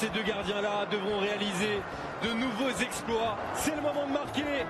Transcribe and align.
Ces 0.00 0.08
deux 0.08 0.22
gardiens-là 0.22 0.86
devront 0.90 1.18
réaliser 1.18 1.82
de 2.24 2.32
nouveaux 2.32 2.70
exploits. 2.80 3.36
C'est 3.54 3.76
le 3.76 3.82
moment 3.82 4.06
de 4.08 4.12
marquer. 4.14 4.64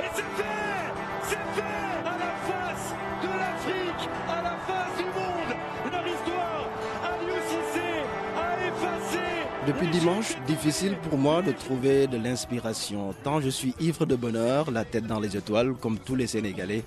Et 0.00 0.08
c'est 0.14 0.22
fait 0.22 0.92
C'est 1.22 1.46
fait 1.56 1.62
À 2.04 2.18
la 2.24 2.34
face 2.48 2.94
de 3.22 3.28
l'Afrique, 3.40 4.08
à 4.28 4.42
la 4.42 4.56
face 4.68 4.96
du 4.98 5.04
monde 5.04 5.56
Leur 5.92 6.06
histoire, 6.06 6.68
Aliou 7.06 7.36
Cissé 7.48 7.90
a 8.36 8.66
effacé 8.66 9.24
Depuis 9.66 9.86
dimanche, 9.86 10.34
difficile 10.46 10.96
pour 11.08 11.16
moi 11.16 11.40
de 11.40 11.52
trouver 11.52 12.06
de 12.06 12.18
l'inspiration, 12.18 13.14
tant 13.22 13.40
je 13.40 13.48
suis 13.48 13.74
ivre 13.80 14.04
de 14.04 14.16
bonheur, 14.16 14.70
la 14.70 14.84
tête 14.84 15.06
dans 15.06 15.20
les 15.20 15.38
étoiles, 15.38 15.72
comme 15.74 15.98
tous 15.98 16.16
les 16.16 16.26
Sénégalais, 16.26 16.84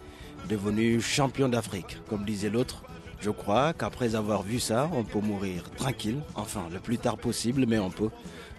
devenus 0.47 1.03
champions 1.03 1.49
d'Afrique. 1.49 1.97
Comme 2.07 2.23
disait 2.23 2.49
l'autre, 2.51 2.83
je 3.19 3.29
crois 3.29 3.73
qu'après 3.73 4.15
avoir 4.15 4.43
vu 4.43 4.59
ça, 4.59 4.89
on 4.93 5.03
peut 5.03 5.19
mourir 5.19 5.69
tranquille, 5.71 6.19
enfin 6.35 6.67
le 6.71 6.79
plus 6.79 6.97
tard 6.97 7.17
possible, 7.17 7.65
mais 7.67 7.79
on 7.79 7.89
peut. 7.89 8.09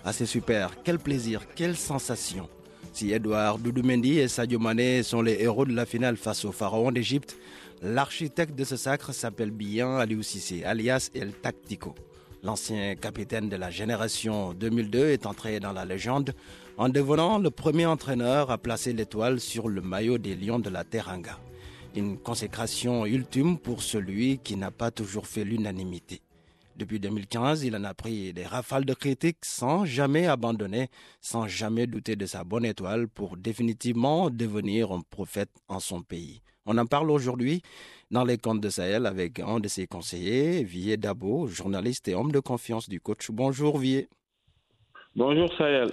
Ah 0.05 0.13
c'est 0.13 0.27
super, 0.27 0.83
quel 0.83 0.99
plaisir, 0.99 1.43
quelle 1.55 1.77
sensation. 1.77 2.49
Si 2.93 3.13
Edouard 3.13 3.59
Doudoumendi 3.59 4.19
et 4.19 4.29
Sadio 4.29 4.59
Mané 4.59 5.03
sont 5.03 5.23
les 5.23 5.41
héros 5.41 5.65
de 5.65 5.75
la 5.75 5.87
finale 5.87 6.17
face 6.17 6.45
au 6.45 6.53
pharaon 6.53 6.91
d'Égypte, 6.91 7.37
l'architecte 7.83 8.57
de 8.57 8.65
ce 8.65 8.77
sacre 8.77 9.13
s'appelle 9.13 9.53
bien 9.53 9.99
Aliou 9.99 10.23
Cissé, 10.23 10.65
alias 10.65 11.11
El 11.15 11.33
Tactico. 11.33 11.95
L'ancien 12.43 12.95
capitaine 12.97 13.49
de 13.49 13.57
la 13.57 13.71
génération 13.71 14.53
2002 14.55 15.11
est 15.11 15.27
entré 15.27 15.61
dans 15.61 15.73
la 15.73 15.85
légende 15.85 16.35
en 16.77 16.89
devenant 16.89 17.39
le 17.39 17.51
premier 17.51 17.87
entraîneur 17.87 18.51
à 18.51 18.59
placer 18.59 18.93
l'étoile 18.93 19.41
sur 19.41 19.69
le 19.69 19.81
maillot 19.81 20.19
des 20.19 20.35
Lions 20.35 20.61
de 20.61 20.71
la 20.71 20.85
Teranga. 20.85 21.39
Une 21.97 22.19
consécration 22.19 23.07
ultime 23.07 23.59
pour 23.59 23.83
celui 23.83 24.39
qui 24.39 24.57
n'a 24.57 24.71
pas 24.71 24.91
toujours 24.91 25.27
fait 25.27 25.45
l'unanimité. 25.45 26.21
Depuis 26.77 27.01
2015, 27.01 27.65
il 27.65 27.75
en 27.75 27.83
a 27.83 27.93
pris 27.93 28.33
des 28.33 28.45
rafales 28.45 28.85
de 28.85 28.95
critiques 28.95 29.45
sans 29.45 29.85
jamais 29.85 30.27
abandonner, 30.29 30.89
sans 31.21 31.49
jamais 31.49 31.89
douter 31.89 32.15
de 32.15 32.25
sa 32.25 32.45
bonne 32.45 32.65
étoile 32.65 33.09
pour 33.09 33.37
définitivement 33.37 34.31
devenir 34.31 34.93
un 34.93 35.01
prophète 35.01 35.51
en 35.67 35.81
son 35.81 36.03
pays. 36.03 36.41
On 36.67 36.79
en 36.79 36.87
parle 36.87 37.11
aujourd'hui 37.11 37.63
dans 38.13 38.25
les 38.25 38.39
contes 38.39 38.61
de 38.61 38.69
Sahel 38.69 39.07
avec 39.07 39.41
un 39.41 39.59
de 39.59 39.67
ses 39.67 39.87
conseillers, 39.87 40.63
Vier 40.63 40.99
Dabo, 40.99 41.49
journaliste 41.49 42.07
et 42.07 42.15
homme 42.15 42.31
de 42.31 42.41
confiance 42.41 42.89
du 42.89 43.01
coach. 43.01 43.31
Bonjour 43.33 43.79
Vier. 43.79 44.09
Bonjour 45.17 45.53
Sahel. 45.57 45.93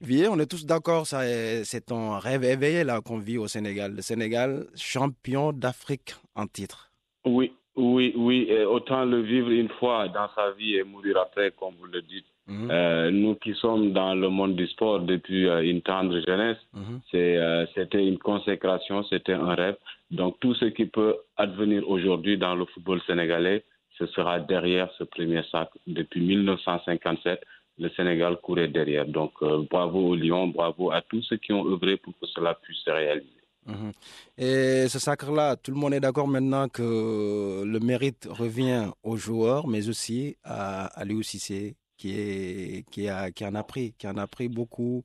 Vier, 0.00 0.28
on 0.28 0.38
est 0.38 0.46
tous 0.46 0.64
d'accord, 0.64 1.06
est- 1.12 1.64
c'est 1.64 1.90
un 1.90 2.18
rêve 2.20 2.44
éveillé 2.44 2.84
là 2.84 3.00
qu'on 3.00 3.18
vit 3.18 3.36
au 3.38 3.48
Sénégal. 3.48 3.94
Le 3.96 4.02
Sénégal, 4.02 4.66
champion 4.76 5.52
d'Afrique 5.52 6.14
en 6.36 6.46
titre. 6.46 6.90
Oui, 7.24 7.52
oui, 7.74 8.12
oui. 8.16 8.46
et 8.48 8.64
autant 8.64 9.04
le 9.04 9.20
vivre 9.22 9.50
une 9.50 9.68
fois 9.80 10.08
dans 10.08 10.28
sa 10.36 10.52
vie 10.52 10.76
et 10.76 10.84
mourir 10.84 11.16
après, 11.18 11.52
comme 11.58 11.74
vous 11.80 11.86
le 11.86 12.02
dites. 12.02 12.26
Mhm, 12.46 12.68
Euh, 12.70 13.10
nous 13.10 13.34
qui 13.34 13.52
sommes 13.54 13.92
dans 13.92 14.14
le 14.14 14.28
monde 14.30 14.54
du 14.56 14.66
sport 14.68 15.00
depuis 15.00 15.46
euh, 15.48 15.62
une 15.62 15.82
tendre 15.82 16.18
jeunesse, 16.26 16.56
mhm. 16.72 17.00
euh, 17.14 17.66
c'était 17.74 18.06
une 18.06 18.18
consécration, 18.18 19.02
c'était 19.02 19.34
un 19.34 19.54
rêve. 19.54 19.76
Donc 20.10 20.38
tout 20.40 20.54
ce 20.54 20.64
qui 20.66 20.86
peut 20.86 21.14
advenir 21.36 21.86
aujourd'hui 21.90 22.38
dans 22.38 22.54
le 22.54 22.64
football 22.66 23.02
sénégalais, 23.06 23.64
ce 23.98 24.06
sera 24.06 24.38
derrière 24.40 24.88
ce 24.96 25.04
premier 25.04 25.42
sac. 25.50 25.68
Depuis 25.86 26.20
1957, 26.22 27.40
le 27.78 27.88
Sénégal 27.90 28.38
courait 28.42 28.68
derrière. 28.68 29.06
Donc 29.06 29.32
euh, 29.42 29.64
bravo 29.70 30.10
aux 30.10 30.16
Lions, 30.16 30.48
bravo 30.48 30.90
à 30.90 31.02
tous 31.02 31.22
ceux 31.22 31.36
qui 31.36 31.52
ont 31.52 31.66
œuvré 31.66 31.96
pour 31.96 32.12
que 32.18 32.26
cela 32.26 32.54
puisse 32.54 32.78
se 32.78 32.90
réaliser. 32.90 33.26
Mhm. 33.66 33.92
Et 34.38 34.88
ce 34.88 34.98
sacre-là, 34.98 35.56
tout 35.56 35.70
le 35.70 35.76
monde 35.76 35.92
est 35.94 36.00
d'accord 36.00 36.26
maintenant 36.26 36.68
que 36.68 37.62
le 37.64 37.80
mérite 37.80 38.26
revient 38.30 38.86
aux 39.02 39.16
joueurs, 39.16 39.68
mais 39.68 39.88
aussi 39.88 40.36
à 40.42 40.86
Aliou 40.98 41.22
Cissé, 41.22 41.76
qui, 41.98 43.08
a, 43.08 43.30
qui 43.30 43.44
en 43.44 43.54
a 43.54 43.62
pris, 43.62 43.92
qui 43.98 44.08
en 44.08 44.16
a 44.16 44.26
pris 44.26 44.48
beaucoup. 44.48 45.04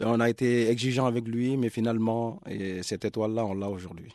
Et 0.00 0.04
on 0.04 0.20
a 0.20 0.28
été 0.28 0.68
exigeant 0.68 1.06
avec 1.06 1.26
lui, 1.26 1.56
mais 1.56 1.70
finalement, 1.70 2.40
et 2.46 2.82
cette 2.82 3.06
étoile-là, 3.06 3.46
on 3.46 3.54
l'a 3.54 3.70
aujourd'hui. 3.70 4.12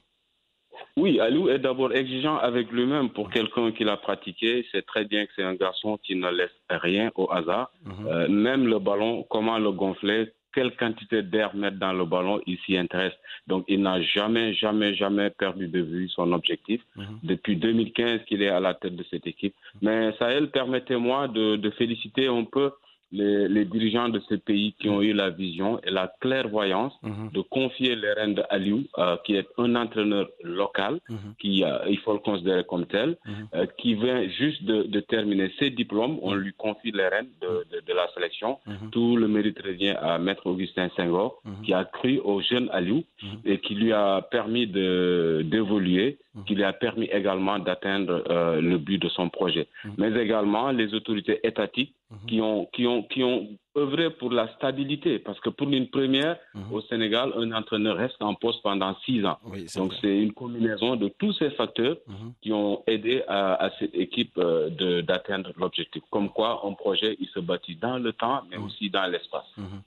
Oui, 0.97 1.19
Aliou 1.19 1.49
est 1.49 1.59
d'abord 1.59 1.93
exigeant 1.93 2.37
avec 2.37 2.71
lui-même 2.71 3.09
pour 3.09 3.29
quelqu'un 3.29 3.71
qui 3.71 3.83
l'a 3.83 3.97
pratiqué. 3.97 4.65
C'est 4.71 4.85
très 4.85 5.05
bien 5.05 5.25
que 5.25 5.31
c'est 5.35 5.43
un 5.43 5.55
garçon 5.55 5.97
qui 6.03 6.15
ne 6.15 6.29
laisse 6.29 6.49
rien 6.69 7.11
au 7.15 7.31
hasard. 7.31 7.71
Mhm. 7.85 8.07
Euh, 8.07 8.27
même 8.27 8.67
le 8.67 8.79
ballon, 8.79 9.25
comment 9.29 9.57
le 9.57 9.71
gonfler, 9.71 10.31
quelle 10.53 10.75
quantité 10.75 11.21
d'air 11.21 11.55
mettre 11.55 11.77
dans 11.77 11.93
le 11.93 12.05
ballon, 12.05 12.41
il 12.45 12.57
s'y 12.59 12.77
intéresse. 12.77 13.13
Donc 13.47 13.63
il 13.67 13.81
n'a 13.81 14.01
jamais, 14.01 14.53
jamais, 14.53 14.93
jamais 14.95 15.29
perdu 15.29 15.67
de 15.67 15.79
vue 15.79 16.09
son 16.09 16.33
objectif. 16.33 16.81
Mhm. 16.95 17.19
Depuis 17.23 17.55
2015 17.55 18.21
qu'il 18.27 18.41
est 18.41 18.49
à 18.49 18.59
la 18.59 18.73
tête 18.73 18.95
de 18.95 19.05
cette 19.09 19.27
équipe. 19.27 19.55
Mais 19.81 20.11
Sahel, 20.19 20.49
permettez-moi 20.51 21.29
de, 21.29 21.55
de 21.55 21.69
féliciter 21.71 22.27
un 22.27 22.43
peu 22.43 22.71
les, 23.11 23.47
les 23.47 23.65
dirigeants 23.65 24.09
de 24.09 24.19
ce 24.29 24.35
pays 24.35 24.73
qui 24.79 24.87
ont 24.89 25.01
eu 25.01 25.13
la 25.13 25.29
vision 25.29 25.79
et 25.85 25.91
la 25.91 26.07
clairvoyance 26.21 26.93
Mhm. 27.03 27.31
de 27.33 27.41
confier 27.41 27.95
les 27.95 28.13
rênes 28.13 28.35
de 28.35 28.43
Aliou, 28.49 28.83
euh, 28.97 29.17
qui 29.25 29.35
est 29.35 29.47
un 29.57 29.75
entraîneur 29.75 30.27
local, 30.43 30.99
Mhm. 31.09 31.17
qui, 31.39 31.63
euh, 31.63 31.79
il 31.89 31.99
faut 31.99 32.13
le 32.13 32.19
considérer 32.19 32.63
comme 32.63 32.85
tel, 32.85 33.17
euh, 33.55 33.65
qui 33.79 33.95
vient 33.95 34.21
juste 34.29 34.63
de, 34.63 34.83
de 34.83 34.99
terminer 35.01 35.51
ses 35.59 35.69
diplômes. 35.71 36.17
On 36.21 36.33
lui 36.35 36.53
confie 36.53 36.91
les 36.91 37.07
rênes 37.07 37.29
de, 37.41 37.47
de- 37.71 37.81
de 37.85 37.93
la 37.93 38.07
sélection. 38.13 38.57
Tout 38.91 39.17
le 39.17 39.27
mérite 39.27 39.59
revient 39.61 39.95
à 40.01 40.17
Maître 40.17 40.45
Augustin 40.47 40.89
Senghor, 40.95 41.41
qui 41.63 41.73
a 41.73 41.83
cru 41.85 42.19
au 42.23 42.41
jeune 42.41 42.69
Aliou 42.71 43.03
et 43.45 43.57
qui 43.59 43.75
lui 43.75 43.91
a 43.93 44.21
permis 44.31 44.67
d'évoluer. 44.67 46.17
Qui 46.47 46.55
lui 46.55 46.63
a 46.63 46.71
permis 46.71 47.07
également 47.11 47.59
d'atteindre 47.59 48.23
euh, 48.29 48.61
le 48.61 48.77
but 48.77 48.97
de 49.01 49.09
son 49.09 49.27
projet. 49.29 49.67
Mhm. 49.83 49.93
Mais 49.97 50.21
également 50.23 50.71
les 50.71 50.93
autorités 50.93 51.39
étatiques 51.45 51.93
Mhm. 52.09 52.17
qui 52.27 52.41
ont, 52.41 52.65
qui 52.73 52.85
ont, 52.87 53.03
qui 53.03 53.23
ont 53.23 53.47
œuvré 53.77 54.09
pour 54.11 54.31
la 54.31 54.47
stabilité. 54.55 55.19
Parce 55.19 55.39
que 55.39 55.49
pour 55.49 55.69
une 55.69 55.87
première, 55.89 56.37
Mhm. 56.55 56.71
au 56.73 56.81
Sénégal, 56.81 57.31
un 57.37 57.51
entraîneur 57.53 57.95
reste 57.97 58.21
en 58.21 58.33
poste 58.35 58.61
pendant 58.63 58.95
six 59.05 59.25
ans. 59.25 59.37
Oui, 59.45 59.65
Donc 59.75 59.93
c'est 60.01 60.17
une 60.19 60.33
combinaison 60.33 60.95
de 60.97 61.07
tous 61.19 61.33
ces 61.33 61.49
facteurs 61.51 61.97
Mhm. 62.07 62.33
qui 62.41 62.51
ont 62.53 62.81
aidé 62.87 63.23
à, 63.27 63.55
à 63.65 63.69
cette 63.79 63.95
équipe 63.95 64.37
euh, 64.37 64.69
de- 64.69 65.01
d'atteindre 65.01 65.51
l'objectif. 65.57 66.01
Comme 66.11 66.29
quoi, 66.29 66.61
un 66.65 66.73
projet, 66.73 67.15
il 67.19 67.27
se 67.27 67.39
bâtit 67.39 67.75
dans 67.75 67.97
le 67.97 68.11
temps, 68.13 68.41
mais 68.49 68.57
Mhm. 68.57 68.65
aussi 68.65 68.89
dans 68.89 69.05
l'espace. 69.11 69.47
Mhm. 69.57 69.81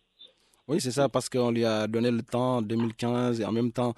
Oui, 0.66 0.80
c'est 0.80 0.92
ça, 0.92 1.10
parce 1.10 1.28
qu'on 1.28 1.50
lui 1.50 1.64
a 1.66 1.86
donné 1.86 2.10
le 2.10 2.22
temps 2.22 2.56
en 2.56 2.62
2015 2.62 3.38
et 3.40 3.44
en 3.44 3.52
même 3.52 3.70
temps, 3.70 3.92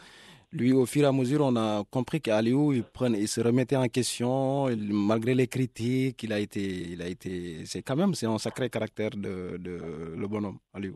lui, 0.53 0.73
au 0.73 0.87
fur 0.87 1.03
et 1.05 1.07
à 1.07 1.13
mesure, 1.13 1.41
on 1.43 1.57
a 1.57 1.85
compris 1.91 2.21
qu'Aliou, 2.21 2.73
il, 2.73 2.83
prenait- 2.85 3.21
il 3.21 3.29
se 3.29 3.41
remettait 3.41 3.77
en 3.77 3.89
question, 3.89 4.69
il- 4.69 4.93
malgré 4.93 5.35
les 5.35 5.47
critiques, 5.49 6.23
il 6.23 6.33
a 6.33 6.41
été, 6.41 6.63
il 6.93 7.03
a 7.03 7.09
été, 7.09 7.65
c'est 7.67 7.83
quand 7.83 7.97
même, 7.97 8.15
c'est 8.15 8.27
un 8.27 8.39
sacré 8.39 8.71
caractère 8.71 9.11
de, 9.11 9.57
de 9.59 10.15
le 10.17 10.29
bonhomme, 10.29 10.59
Aliou. 10.75 10.95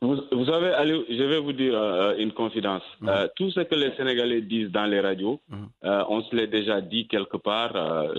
Vous, 0.00 0.16
vous 0.30 0.44
savez, 0.44 0.70
je 1.10 1.22
vais 1.24 1.40
vous 1.40 1.52
dire 1.52 1.74
euh, 1.76 2.14
une 2.18 2.30
confidence. 2.30 2.84
Mhm. 3.00 3.08
Euh, 3.08 3.26
tout 3.34 3.50
ce 3.50 3.60
que 3.60 3.74
les 3.74 3.90
Sénégalais 3.96 4.42
disent 4.42 4.70
dans 4.70 4.86
les 4.86 5.00
radios, 5.00 5.40
Mhm. 5.50 5.68
euh, 5.84 6.04
on 6.08 6.22
se 6.22 6.36
l'est 6.36 6.46
déjà 6.46 6.80
dit 6.80 7.08
quelque 7.08 7.36
part 7.36 7.72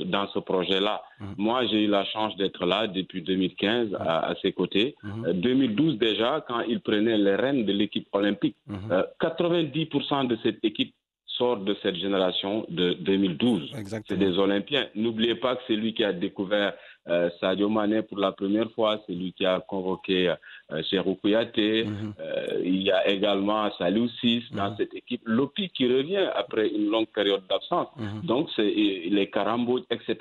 dans 0.06 0.28
ce 0.34 0.40
projet-là. 0.40 1.02
Mhm. 1.22 1.28
Moi, 1.38 1.66
j'ai 1.68 1.86
eu 1.86 1.88
la 1.88 2.04
chance 2.04 2.36
d'être 2.36 2.66
là 2.66 2.88
depuis 2.88 3.22
2015 3.22 3.96
à, 3.98 4.28
à 4.31 4.36
ses 4.42 4.52
côtés. 4.52 4.96
Mhm. 5.04 5.26
Euh, 5.28 5.34
2012 5.34 5.98
déjà, 5.98 6.44
quand 6.46 6.60
il 6.68 6.81
prenait 6.81 7.18
les 7.18 7.36
rênes 7.36 7.64
de 7.66 7.72
l'équipe 7.72 8.08
olympique. 8.12 8.58
Mhm. 8.68 8.92
Euh, 8.92 9.04
90% 9.22 10.25
de 10.25 10.38
cette 10.44 10.64
équipe 10.66 10.94
sort 11.28 11.56
de 11.58 11.74
cette 11.82 11.96
génération 11.96 12.66
de 12.68 12.92
2012. 13.00 13.72
C'est 14.10 14.18
des 14.20 14.38
Olympiens. 14.38 14.88
N'oubliez 14.96 15.36
pas 15.36 15.56
que 15.56 15.62
c'est 15.68 15.78
lui 15.78 15.94
qui 15.94 16.04
a 16.04 16.12
découvert 16.12 16.74
euh, 17.08 17.30
Sadio 17.40 17.70
Mané 17.70 18.02
pour 18.02 18.20
la 18.20 18.34
première 18.34 18.70
fois, 18.72 19.00
c'est 19.08 19.14
lui 19.14 19.32
qui 19.32 19.46
a 19.46 19.62
convoqué 19.62 20.34
euh, 20.71 20.81
Cheikhou 20.83 21.16
Kouyaté. 21.16 21.83
Mhm. 21.86 22.13
Euh, 22.19 22.62
il 22.63 22.81
y 22.83 22.92
a 22.92 23.07
également 23.10 23.69
Salou 23.77 24.07
dans 24.51 24.69
Mhm. 24.71 24.75
cette 24.77 24.94
équipe. 24.94 25.21
Lopi 25.25 25.69
qui 25.69 25.88
revient 25.88 26.27
après 26.36 26.68
une 26.69 26.89
longue 26.89 27.07
période 27.07 27.44
d'absence. 27.50 27.88
Mhm. 27.98 28.21
Donc, 28.24 28.50
c'est 28.56 28.63
les 28.63 29.30
Carambo, 29.30 29.80
etc. 29.89 30.16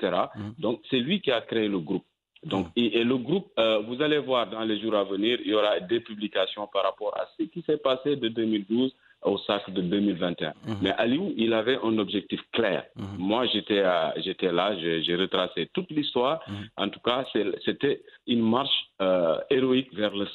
Donc, 0.57 0.81
c'est 0.89 0.99
lui 0.99 1.21
qui 1.21 1.31
a 1.31 1.41
créé 1.41 1.67
le 1.67 1.79
groupe. 1.79 2.03
Donc, 2.43 2.67
et, 2.77 2.99
et 2.99 3.03
le 3.03 3.17
groupe, 3.17 3.47
euh, 3.59 3.79
vous 3.79 4.01
allez 4.01 4.17
voir 4.19 4.49
dans 4.49 4.61
les 4.63 4.79
jours 4.79 4.95
à 4.95 5.03
venir, 5.03 5.39
il 5.43 5.51
y 5.51 5.53
aura 5.53 5.79
des 5.81 5.99
publications 5.99 6.67
par 6.71 6.83
rapport 6.83 7.13
à 7.17 7.27
ce 7.37 7.43
qui 7.43 7.61
s'est 7.63 7.77
passé 7.77 8.15
de 8.15 8.29
2012 8.29 8.93
au 9.23 9.37
sacre 9.39 9.71
de 9.71 9.81
2021. 9.81 10.53
Mais 10.81 10.91
Aliou, 10.97 11.33
il 11.37 11.53
avait 11.53 11.77
un 11.83 11.97
objectif 11.97 12.39
clair. 12.51 12.85
Moi, 13.17 13.45
j'étais 13.47 13.83
j'étais 14.17 14.51
là, 14.51 14.75
j'ai 14.77 15.15
retracé 15.15 15.69
toute 15.73 15.89
l'histoire. 15.91 16.39
En 16.77 16.89
tout 16.89 16.99
cas, 17.01 17.25
c'était 17.65 18.01
une 18.27 18.41
marche 18.41 18.89
euh, 19.01 19.37
héroïque 19.49 19.93
vers 19.93 20.15
le. 20.15 20.25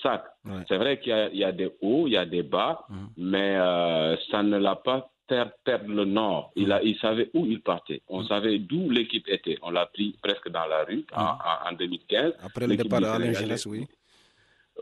Ouais. 0.44 0.52
C'est 0.68 0.76
vrai 0.76 0.98
qu'il 1.00 1.10
y, 1.10 1.12
a- 1.12 1.28
il 1.30 1.38
y 1.38 1.44
a 1.44 1.52
des 1.52 1.70
hauts, 1.80 2.06
il 2.06 2.12
y 2.12 2.16
a 2.16 2.26
des 2.26 2.42
bas, 2.42 2.84
mais 3.16 3.56
euh, 3.56 4.16
ça 4.30 4.42
ne 4.42 4.58
l'a 4.58 4.76
pas 4.76 5.10
perdre 5.64 5.88
le 5.88 6.04
nord. 6.04 6.52
Il, 6.54 6.70
a, 6.70 6.82
il 6.82 6.96
savait 6.98 7.30
où 7.32 7.46
il 7.46 7.60
partait. 7.62 8.02
On 8.08 8.24
savait 8.24 8.58
d'où 8.58 8.90
l'équipe 8.90 9.26
était. 9.28 9.56
On 9.62 9.70
l'a 9.70 9.86
pris 9.86 10.14
presque 10.22 10.50
dans 10.50 10.66
la 10.66 10.84
rue 10.84 11.04
en, 11.16 11.22
en- 11.22 11.70
en 11.70 11.72
2015. 11.72 12.34
Après 12.44 12.66
le 12.66 12.74
départ 12.76 13.00
Sénégal 13.14 13.32
l'ingénieur, 13.32 13.58
oui. 13.66 13.86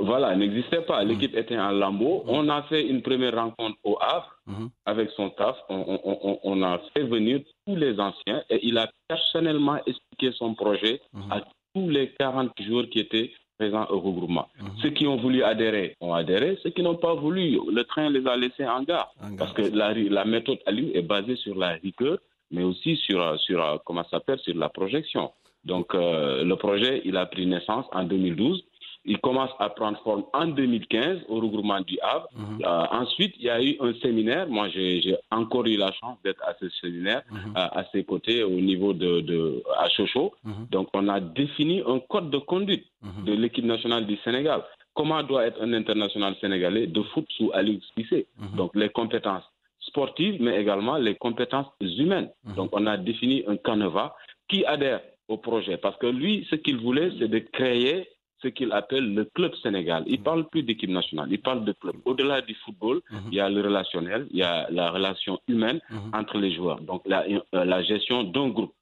Voilà, 0.00 0.34
n'existait 0.36 0.82
pas. 0.82 1.04
L'équipe 1.04 1.36
était 1.36 1.58
en 1.58 1.70
lambeau. 1.70 2.24
On 2.26 2.48
a 2.48 2.62
fait 2.64 2.86
une 2.86 3.02
première 3.02 3.34
rencontre 3.34 3.76
au 3.84 3.98
Havre 4.00 4.30
Mhm. 4.46 4.70
avec 4.86 5.10
son 5.10 5.30
staff. 5.32 5.56
On, 5.68 5.76
on- 6.04 6.18
on- 6.30 6.38
on 6.44 6.62
a 6.62 6.78
fait 6.94 7.04
venir 7.04 7.40
tous 7.66 7.76
les 7.76 7.98
anciens 8.00 8.42
et 8.50 8.58
il 8.66 8.78
a 8.78 8.88
personnellement 9.08 9.76
expliqué 9.86 10.32
son 10.32 10.54
projet 10.54 11.00
à 11.30 11.42
tous 11.74 11.88
les 11.88 12.08
40 12.18 12.50
joueurs 12.62 12.88
qui 12.88 13.00
étaient 13.00 13.30
présents 13.58 13.86
au 13.90 14.00
regroupement. 14.00 14.48
Ceux 14.82 14.90
qui 14.90 15.06
ont 15.06 15.16
voulu 15.16 15.42
adhérer 15.44 15.94
ont 16.00 16.14
adhéré. 16.14 16.58
Ceux 16.62 16.70
qui 16.70 16.82
n'ont 16.82 16.96
pas 16.96 17.14
voulu, 17.14 17.58
le 17.70 17.84
train 17.84 18.08
les 18.10 18.26
a 18.26 18.36
laissés 18.36 18.66
en 18.66 18.82
gare. 18.82 19.12
En 19.22 19.28
gare. 19.28 19.36
Parce 19.38 19.52
que 19.52 19.62
la, 19.76 19.92
la 19.94 20.24
méthode 20.24 20.58
Aliou 20.66 20.90
est 20.94 21.02
basée 21.02 21.36
sur 21.36 21.54
la 21.56 21.70
rigueur, 21.74 22.18
mais 22.50 22.64
aussi 22.64 22.96
sur, 22.96 23.38
sur 23.40 23.62
euh, 23.64 23.76
comment 23.84 24.04
ça 24.10 24.20
sur 24.38 24.56
la 24.56 24.68
projection. 24.68 25.30
Donc, 25.64 25.94
euh, 25.94 26.42
le 26.44 26.56
projet, 26.56 27.02
il 27.04 27.16
a 27.16 27.26
pris 27.26 27.46
naissance 27.46 27.86
en 27.92 28.02
2012. 28.04 28.64
Il 29.04 29.18
commence 29.18 29.50
à 29.58 29.68
prendre 29.70 29.98
forme 30.04 30.24
en 30.32 30.46
2015 30.46 31.22
au 31.28 31.40
regroupement 31.40 31.80
du 31.80 31.98
Havre. 32.02 32.28
Mhm. 32.36 32.60
Euh, 32.64 32.84
ensuite, 32.92 33.34
il 33.38 33.44
y 33.46 33.50
a 33.50 33.60
eu 33.60 33.76
un 33.80 33.92
séminaire. 33.94 34.46
Moi, 34.48 34.68
j'ai 34.68 35.16
encore 35.30 35.66
eu 35.66 35.76
la 35.76 35.90
chance 35.92 36.18
d'être 36.24 36.42
à 36.44 36.54
ce 36.60 36.68
séminaire, 36.80 37.22
Mhm. 37.30 37.38
euh, 37.56 37.80
à 37.80 37.84
ses 37.90 38.04
côtés, 38.04 38.44
au 38.44 38.50
niveau 38.60 38.92
de, 38.92 39.20
de 39.20 39.62
à 39.76 39.88
Chocho. 39.88 40.32
Mhm. 40.44 40.66
Donc, 40.70 40.88
on 40.94 41.08
a 41.08 41.18
défini 41.20 41.82
un 41.86 41.98
code 41.98 42.30
de 42.30 42.38
conduite 42.38 42.86
de 43.26 43.32
l'équipe 43.32 43.64
nationale 43.64 44.06
du 44.06 44.16
Sénégal. 44.18 44.62
Comment 44.94 45.22
doit 45.24 45.46
être 45.46 45.60
un 45.60 45.72
international 45.72 46.36
sénégalais 46.40 46.86
de 46.86 47.02
foot 47.02 47.26
sous 47.36 47.50
Aliou 47.54 47.80
Cissé? 47.96 48.26
Donc, 48.56 48.70
les 48.76 48.88
compétences 48.90 49.42
sportives, 49.80 50.40
mais 50.40 50.60
également 50.60 50.96
les 50.96 51.16
compétences 51.16 51.66
humaines. 51.80 52.30
Donc, 52.56 52.68
on 52.72 52.86
a 52.86 52.96
défini 52.96 53.42
un 53.48 53.56
canevas 53.56 54.14
qui 54.48 54.64
adhère 54.64 55.00
au 55.28 55.38
projet. 55.38 55.76
Parce 55.76 55.96
que 55.96 56.06
lui, 56.06 56.46
ce 56.50 56.54
qu'il 56.56 56.76
voulait, 56.76 57.10
c'est 57.18 57.28
de 57.28 57.38
créer 57.40 58.06
ce 58.42 58.48
qu'il 58.48 58.72
appelle 58.72 59.14
le 59.14 59.24
club 59.24 59.52
Sénégal. 59.62 60.02
Il 60.06 60.20
parle 60.22 60.48
plus 60.48 60.62
d'équipe 60.62 60.90
nationale, 60.90 61.28
il 61.30 61.40
parle 61.40 61.64
de 61.64 61.72
club. 61.72 61.96
Au-delà 62.04 62.40
du 62.42 62.54
football, 62.62 63.00
Mhm. 63.10 63.18
il 63.30 63.34
y 63.34 63.40
a 63.40 63.48
le 63.48 63.60
relationnel, 63.62 64.26
il 64.30 64.38
y 64.38 64.42
a 64.42 64.68
la 64.70 64.90
relation 64.90 65.38
humaine 65.48 65.80
Mhm. 65.90 66.10
entre 66.20 66.38
les 66.38 66.52
joueurs. 66.54 66.80
Donc, 66.80 67.02
la, 67.06 67.24
euh, 67.24 67.64
la 67.64 67.82
gestion 67.82 68.24
d'un 68.24 68.48
groupe. 68.48 68.74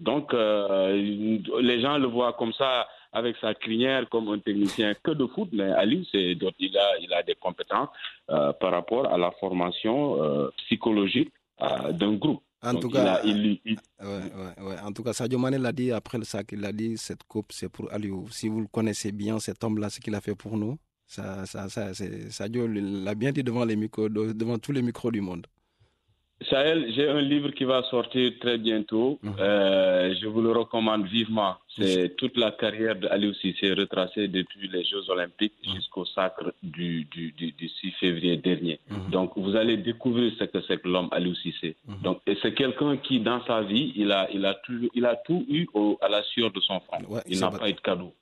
Donc, 0.00 0.32
euh, 0.32 0.96
les 1.60 1.80
gens 1.80 1.98
le 1.98 2.06
voient 2.06 2.32
comme 2.32 2.54
ça, 2.54 2.88
avec 3.12 3.36
sa 3.40 3.54
crinière, 3.54 4.08
comme 4.08 4.28
un 4.28 4.38
technicien 4.38 4.94
que 5.02 5.10
de 5.10 5.26
foot, 5.26 5.48
mais 5.52 5.70
Ali, 5.82 6.08
il, 6.14 6.76
a, 6.78 6.98
il 7.04 7.12
a 7.12 7.22
des 7.22 7.34
compétences 7.34 7.88
euh, 8.30 8.52
par 8.54 8.70
rapport 8.72 9.06
à 9.12 9.18
la 9.18 9.30
formation 9.32 10.22
euh, 10.22 10.48
psychologique 10.58 11.30
d'un 12.00 12.12
groupe. 12.14 12.42
En 12.62 12.72
Donc, 12.72 12.82
tout 12.82 12.88
il 12.88 12.94
cas, 12.94 13.14
a- 13.14 13.24
il- 13.24 13.60
il- 13.64 13.78
Ouais, 14.00 14.06
ouais, 14.06 14.64
ouais. 14.64 14.78
En 14.80 14.92
tout 14.92 15.02
cas, 15.04 15.12
Sadio 15.12 15.38
Mané 15.38 15.58
l'a 15.58 15.72
dit 15.72 15.92
après 15.92 16.18
le 16.18 16.24
sac. 16.24 16.50
Il 16.52 16.64
a 16.64 16.72
dit 16.72 16.96
cette 16.98 17.22
coupe, 17.24 17.52
c'est 17.52 17.68
pour 17.68 17.92
Aliou. 17.92 18.28
Si 18.30 18.48
vous 18.48 18.60
le 18.60 18.66
connaissez 18.66 19.12
bien, 19.12 19.38
cet 19.38 19.62
homme-là, 19.62 19.90
ce 19.90 20.00
qu'il 20.00 20.14
a 20.14 20.20
fait 20.20 20.34
pour 20.34 20.56
nous, 20.56 20.76
ça, 21.06 21.46
ça, 21.46 21.68
ça, 21.68 21.92
Sadio 22.30 22.66
l'a 22.66 23.14
bien 23.14 23.30
dit 23.32 23.44
devant, 23.44 23.64
les 23.64 23.76
micros, 23.76 24.08
de- 24.08 24.32
devant 24.32 24.58
tous 24.58 24.72
les 24.72 24.82
micros 24.82 25.10
du 25.12 25.20
monde. 25.20 25.46
Sahel, 26.48 26.92
j'ai 26.94 27.08
un 27.08 27.20
livre 27.20 27.50
qui 27.50 27.64
va 27.64 27.82
sortir 27.90 28.30
très 28.40 28.58
bientôt. 28.58 29.18
Mhm. 29.22 29.34
Euh, 29.40 30.14
je 30.20 30.26
vous 30.28 30.40
le 30.40 30.52
recommande 30.52 31.04
vivement. 31.06 31.56
C'est 31.76 32.16
toute 32.16 32.36
la 32.36 32.52
carrière 32.52 32.96
d'Aliou 32.96 33.34
Cissé 33.34 33.72
retracée 33.72 34.28
depuis 34.28 34.68
les 34.68 34.84
Jeux 34.84 35.08
Olympiques 35.10 35.54
Mhm. 35.66 35.74
jusqu'au 35.74 36.04
sacre 36.04 36.52
du, 36.62 37.04
du, 37.04 37.32
du, 37.32 37.52
du 37.52 37.68
6 37.68 37.90
février 37.98 38.36
dernier. 38.36 38.78
Mhm. 38.88 39.10
Donc, 39.10 39.32
vous 39.36 39.56
allez 39.56 39.76
découvrir 39.78 40.32
ce 40.38 40.44
que 40.44 40.60
c'est 40.66 40.80
que 40.80 40.88
l'homme 40.88 41.08
Aliou 41.10 41.34
Cissé. 41.34 41.74
Mhm. 41.88 42.02
Donc, 42.02 42.20
c'est 42.42 42.54
quelqu'un 42.54 42.96
qui, 42.98 43.18
dans 43.20 43.44
sa 43.44 43.62
vie, 43.62 43.92
il 43.96 44.12
a, 44.12 44.28
il 44.32 44.44
a, 44.46 44.54
tout, 44.54 44.88
il 44.94 45.06
a 45.06 45.16
tout 45.16 45.44
eu 45.48 45.66
au- 45.74 45.98
à 46.00 46.08
la 46.08 46.22
sueur 46.22 46.50
de 46.52 46.60
son 46.60 46.78
front. 46.80 47.02
Ouais, 47.08 47.20
il 47.28 47.38
n'a 47.40 47.50
pas 47.50 47.68
eu 47.68 47.72
de 47.74 47.80
cadeau. 47.80 48.12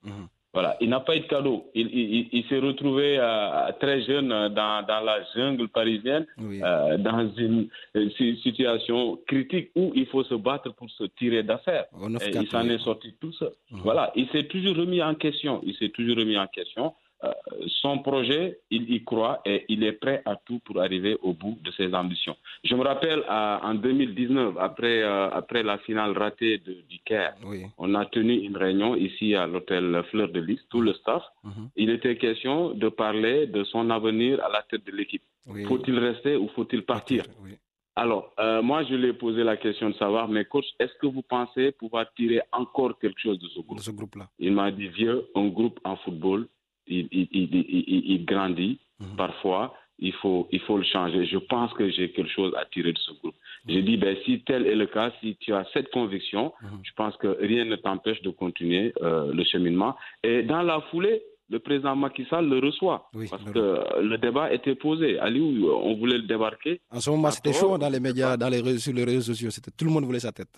Voilà, 0.56 0.76
il 0.80 0.88
n'a 0.88 1.00
pas 1.00 1.14
eu 1.16 1.20
de 1.20 1.26
cadeau. 1.26 1.66
Il, 1.74 1.86
il, 1.92 2.14
il- 2.16 2.28
il 2.32 2.44
s'est 2.48 2.58
retrouvé 2.58 3.18
euh, 3.18 3.70
très 3.78 4.00
jeune 4.02 4.32
euh, 4.32 4.48
dans, 4.48 4.82
dans 4.86 5.00
la 5.10 5.18
jungle 5.34 5.68
parisienne, 5.68 6.24
Oui. 6.38 6.60
euh, 6.62 6.96
dans 6.96 7.28
une, 7.36 7.68
si- 8.16 8.36
situation 8.42 9.18
critique 9.26 9.68
où 9.76 9.92
il 9.94 10.06
faut 10.06 10.24
se 10.24 10.34
battre 10.34 10.72
pour 10.74 10.88
se 10.90 11.04
tirer 11.18 11.42
d'affaire. 11.42 11.84
Au 11.92 12.08
9 12.08 12.22
Et 12.26 12.30
il 12.42 12.48
s'en 12.48 12.66
est 12.68 12.78
sorti 12.78 13.14
tout 13.20 13.32
seul. 13.32 13.52
Mhm. 13.70 13.80
Voilà, 13.84 14.12
il 14.16 14.26
s'est 14.30 14.44
toujours 14.44 14.76
remis 14.76 15.02
en 15.02 15.14
question. 15.14 15.60
Il 15.62 15.74
s'est 15.76 15.90
toujours 15.90 16.16
remis 16.16 16.38
en 16.38 16.46
question. 16.46 16.94
Euh, 17.24 17.32
son 17.80 17.98
projet, 18.00 18.58
il 18.70 18.90
y 18.92 19.02
croit 19.02 19.40
et 19.46 19.64
il 19.70 19.82
est 19.84 19.92
prêt 19.92 20.20
à 20.26 20.36
tout 20.36 20.58
pour 20.64 20.80
arriver 20.82 21.16
au 21.22 21.32
bout 21.32 21.56
de 21.62 21.70
ses 21.72 21.94
ambitions. 21.94 22.36
Je 22.62 22.74
me 22.74 22.82
rappelle 22.82 23.22
à- 23.26 23.60
en 23.64 23.74
2019, 23.74 24.54
après, 24.58 25.02
euh, 25.02 25.30
après 25.30 25.62
la 25.62 25.78
finale 25.78 26.12
ratée 26.16 26.58
de, 26.58 26.74
du 26.88 26.98
Caire, 27.06 27.34
Oui. 27.44 27.62
on 27.78 27.94
a 27.94 28.04
tenu 28.04 28.34
une 28.34 28.56
réunion 28.56 28.94
ici 28.96 29.34
à 29.34 29.46
l'hôtel 29.46 30.02
Fleur 30.10 30.28
de 30.28 30.40
Lys, 30.40 30.60
tout 30.68 30.82
le 30.82 30.92
staff. 30.92 31.22
Mhm. 31.44 31.70
Il 31.76 31.88
était 31.90 32.16
question 32.18 32.70
de 32.74 32.88
parler 32.90 33.46
de 33.46 33.64
son 33.64 33.88
avenir 33.88 34.44
à 34.44 34.50
la 34.50 34.62
tête 34.62 34.84
de 34.84 34.92
l'équipe. 34.92 35.22
Oui. 35.48 35.64
Faut-il 35.64 35.98
rester 35.98 36.36
ou 36.36 36.48
faut-il 36.48 36.82
partir? 36.82 37.24
Oui. 37.42 37.52
Alors, 37.98 38.34
euh, 38.38 38.60
moi, 38.60 38.84
je 38.84 38.94
lui 38.94 39.08
ai 39.08 39.12
posé 39.14 39.42
la 39.42 39.56
question 39.56 39.88
de 39.88 39.94
savoir, 39.94 40.28
mais 40.28 40.44
coach, 40.44 40.66
est-ce 40.78 40.92
que 41.00 41.06
vous 41.06 41.22
pensez 41.22 41.72
pouvoir 41.72 42.04
tirer 42.14 42.42
encore 42.52 42.98
quelque 42.98 43.18
chose 43.18 43.38
de 43.38 43.48
ce 43.48 43.60
groupe? 43.60 43.78
De 43.78 43.82
ce 43.82 43.90
groupe-là. 43.90 44.28
Il 44.38 44.52
m'a 44.52 44.70
dit, 44.70 44.88
vieux, 44.88 45.26
un 45.34 45.46
groupe 45.46 45.80
en 45.82 45.96
football, 45.96 46.46
il, 46.86 47.08
il, 47.12 47.28
il, 47.32 47.48
il- 47.54 47.84
il- 47.88 48.10
il 48.12 48.24
grandit. 48.24 48.78
Mhm. 49.00 49.16
Parfois, 49.16 49.74
il 49.98 50.12
faut, 50.14 50.46
il 50.52 50.60
faut 50.60 50.76
le 50.78 50.84
changer. 50.84 51.24
Je 51.26 51.38
pense 51.38 51.72
que 51.74 51.88
j'ai 51.90 52.10
quelque 52.12 52.30
chose 52.30 52.52
à 52.56 52.64
tirer 52.66 52.92
de 52.92 52.98
ce 52.98 53.12
groupe. 53.12 53.34
J'ai 53.68 53.82
dit, 53.82 53.96
ben, 53.96 54.16
si 54.24 54.40
tel 54.46 54.66
est 54.66 54.74
le 54.76 54.86
cas, 54.86 55.10
si 55.20 55.36
tu 55.36 55.52
as 55.52 55.64
cette 55.72 55.90
conviction, 55.90 56.52
Mhm. 56.62 56.80
je 56.82 56.92
pense 56.96 57.16
que 57.16 57.28
rien 57.40 57.64
ne 57.64 57.76
t'empêche 57.76 58.20
de 58.22 58.30
continuer 58.30 58.92
euh, 59.02 59.32
le 59.32 59.42
cheminement. 59.44 59.96
Et 60.22 60.42
dans 60.42 60.62
la 60.62 60.80
foulée, 60.90 61.22
le 61.48 61.58
président 61.60 61.94
Macky 61.96 62.24
Sall 62.28 62.48
le 62.48 62.58
reçoit. 62.58 63.08
Oui, 63.14 63.26
parce 63.30 63.44
le- 63.46 63.52
que 63.52 64.00
le 64.02 64.18
débat 64.18 64.52
était 64.52 64.74
posé. 64.74 65.18
Aliou, 65.18 65.70
on 65.70 65.94
voulait 65.96 66.18
le 66.18 66.24
débarquer. 66.24 66.80
En 66.90 67.00
ce 67.00 67.08
moment, 67.10 67.30
c'était 67.30 67.52
chaud 67.52 67.78
dans 67.78 67.88
les 67.88 68.00
médias, 68.00 68.36
dans 68.36 68.48
les 68.48 68.78
sur 68.78 68.92
les 68.92 69.04
réseaux 69.04 69.32
sociaux. 69.32 69.50
Tout 69.76 69.84
le 69.84 69.90
monde 69.92 70.04
voulait 70.04 70.20
sa 70.20 70.32
tête. 70.32 70.48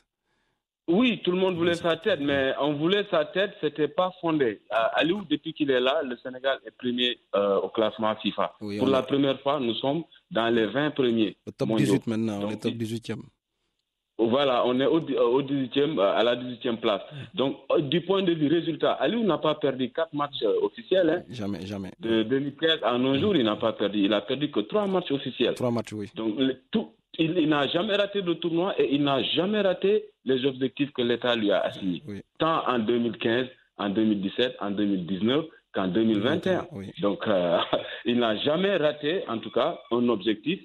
Oui, 0.89 1.21
tout 1.23 1.33
le 1.33 1.37
monde 1.39 1.57
voulait 1.57 1.75
sa 1.75 1.97
tête, 1.99 2.21
mais 2.21 2.55
on 2.61 2.73
voulait 2.73 3.05
sa 3.11 3.25
tête, 3.27 3.53
c'était 3.61 3.89
pas 3.89 4.11
fondé. 4.23 4.61
Euh, 4.73 4.77
Aliou, 4.95 5.23
depuis 5.29 5.53
qu'il 5.53 5.71
est 5.71 5.81
là, 5.81 6.01
le 6.03 6.17
Sénégal 6.17 6.59
est 6.67 6.71
premier 6.71 7.19
euh, 7.35 7.57
au 7.61 7.69
classement 7.69 8.15
FIFA. 8.17 8.55
Oui, 8.63 8.79
Pour 8.79 8.89
la 8.89 9.03
première 9.03 9.39
fois, 9.41 9.61
nous 9.61 9.75
sommes 9.75 10.05
dans 10.31 10.49
les 10.49 10.67
20 10.67 10.93
premiers. 10.93 11.37
Le 11.47 11.53
top 11.53 11.69
mondiaux. 11.69 11.85
18 11.85 12.07
maintenant, 12.07 12.41
on 12.43 12.51
est 12.51 12.57
top 12.63 12.73
il- 12.73 12.79
18e. 12.79 13.21
Voilà, 14.21 14.67
on 14.67 14.81
est 14.81 14.87
au, 14.87 14.99
au 14.99 15.43
18e, 15.43 15.97
euh, 16.01 16.17
à 16.17 16.25
la 16.25 16.35
18e 16.35 16.79
place. 16.81 17.03
Donc, 17.35 17.59
euh, 17.71 17.81
du 17.83 18.01
point 18.01 18.23
de 18.23 18.33
vue 18.33 18.49
résultat, 18.49 18.93
Aliou 18.95 19.23
n'a 19.23 19.39
pas 19.39 19.55
perdu 19.55 19.93
quatre 19.93 20.13
matchs 20.13 20.43
officiels. 20.63 21.09
hein. 21.11 21.23
Jamais, 21.31 21.65
jamais. 21.65 21.93
De 22.01 22.25
2015 22.25 22.81
à 22.83 22.99
nos 22.99 23.17
jours, 23.21 23.37
il 23.37 23.45
n'a 23.45 23.55
pas 23.55 23.73
perdu. 23.75 23.99
Il 24.01 24.13
a 24.13 24.21
perdu 24.23 24.51
que 24.51 24.59
trois 24.61 24.89
matchs 24.89 25.13
officiels. 25.13 25.55
Trois 25.55 25.71
matchs, 25.71 25.93
oui. 25.93 26.11
Donc, 26.17 26.35
le- 26.37 26.57
tout, 26.73 26.89
il, 27.19 27.39
il 27.39 27.49
n'a 27.49 27.67
jamais 27.69 27.97
raté 27.97 28.23
de 28.23 28.33
tournoi 28.35 28.75
et 28.79 28.95
il 28.95 29.03
n'a 29.03 29.23
jamais 29.23 29.61
raté 29.61 30.05
les 30.25 30.45
objectifs 30.45 30.93
que 30.93 31.03
l'État 31.03 31.35
lui 31.35 31.51
a 31.51 31.61
assignés. 31.61 32.03
Oui. 32.07 32.23
Tant 32.39 32.67
en 32.69 32.79
2015, 32.79 33.47
en 33.79 33.91
2017, 33.91 34.57
en 34.61 34.71
2019 34.71 35.45
qu'en 35.73 35.89
2021. 35.89 36.67
Oui. 36.73 36.93
Donc, 37.01 37.27
euh, 37.27 37.59
il 38.05 38.19
n'a 38.19 38.37
jamais 38.37 38.77
raté, 38.77 39.25
en 39.29 39.39
tout 39.39 39.51
cas, 39.51 39.79
un 39.91 40.09
objectif 40.09 40.61